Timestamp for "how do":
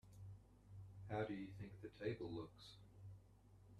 1.11-1.35